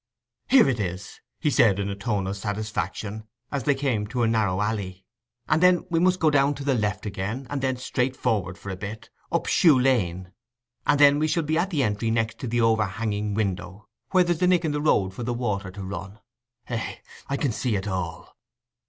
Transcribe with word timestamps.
"Here 0.47 0.67
it 0.67 0.79
is," 0.79 1.21
he 1.39 1.51
said, 1.51 1.77
in 1.77 1.87
a 1.87 1.95
tone 1.95 2.25
of 2.25 2.35
satisfaction, 2.35 3.27
as 3.51 3.65
they 3.65 3.75
came 3.75 4.07
to 4.07 4.23
a 4.23 4.27
narrow 4.27 4.59
alley. 4.59 5.05
"And 5.47 5.61
then 5.61 5.85
we 5.91 5.99
must 5.99 6.19
go 6.19 6.31
to 6.31 6.63
the 6.63 6.73
left 6.73 7.05
again, 7.05 7.45
and 7.51 7.61
then 7.61 7.77
straight 7.77 8.15
for'ard 8.15 8.57
for 8.57 8.71
a 8.71 8.75
bit, 8.75 9.11
up 9.31 9.45
Shoe 9.45 9.77
Lane: 9.79 10.31
and 10.87 10.99
then 10.99 11.19
we 11.19 11.27
shall 11.27 11.43
be 11.43 11.55
at 11.59 11.69
the 11.69 11.83
entry 11.83 12.09
next 12.09 12.39
to 12.39 12.47
the 12.47 12.61
o'erhanging 12.61 13.35
window, 13.35 13.89
where 14.09 14.23
there's 14.23 14.39
the 14.39 14.47
nick 14.47 14.65
in 14.65 14.71
the 14.71 14.81
road 14.81 15.13
for 15.13 15.21
the 15.21 15.35
water 15.35 15.69
to 15.69 15.83
run. 15.83 16.19
Eh, 16.67 16.95
I 17.27 17.37
can 17.37 17.51
see 17.51 17.75
it 17.75 17.87
all." 17.87 18.35